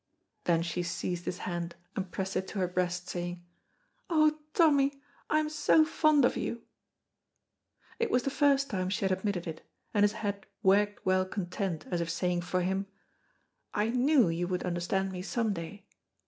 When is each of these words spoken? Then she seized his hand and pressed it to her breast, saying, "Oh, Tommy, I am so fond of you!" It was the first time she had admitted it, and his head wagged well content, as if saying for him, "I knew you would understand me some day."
Then 0.45 0.63
she 0.63 0.81
seized 0.81 1.25
his 1.25 1.37
hand 1.45 1.75
and 1.95 2.11
pressed 2.11 2.35
it 2.35 2.47
to 2.47 2.57
her 2.57 2.67
breast, 2.67 3.07
saying, 3.07 3.45
"Oh, 4.09 4.35
Tommy, 4.55 4.99
I 5.29 5.37
am 5.37 5.47
so 5.47 5.85
fond 5.85 6.25
of 6.25 6.35
you!" 6.35 6.63
It 7.99 8.09
was 8.09 8.23
the 8.23 8.31
first 8.31 8.67
time 8.67 8.89
she 8.89 9.05
had 9.05 9.11
admitted 9.11 9.45
it, 9.45 9.63
and 9.93 10.03
his 10.03 10.13
head 10.25 10.47
wagged 10.63 11.01
well 11.05 11.23
content, 11.25 11.85
as 11.91 12.01
if 12.01 12.09
saying 12.09 12.41
for 12.41 12.61
him, 12.63 12.87
"I 13.75 13.89
knew 13.91 14.27
you 14.27 14.47
would 14.47 14.63
understand 14.65 15.11
me 15.11 15.21
some 15.21 15.53
day." 15.53 15.85